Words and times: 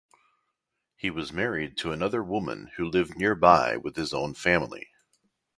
He 0.95 1.11
was 1.11 1.31
married 1.31 1.77
to 1.77 1.91
another 1.91 2.23
woman 2.23 2.71
who 2.75 2.89
lived 2.89 3.15
nearby 3.17 3.77
with 3.77 3.97
his 3.97 4.15
own 4.15 4.33
family. 4.33 4.87